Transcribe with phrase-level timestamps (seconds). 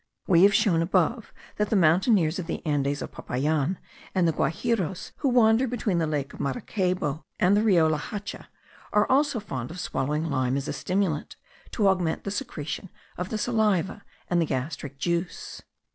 [0.25, 3.77] We have shown above that the mountaineers of the Andes of Popayan,
[4.15, 8.49] and the Guajiros, who wander between the lake of Maracaybo and the Rio la Hacha,
[8.93, 11.35] are also fond of swallowing lime as a stimulant,
[11.73, 15.61] to augment the secretion of the saliva and the gastric juice.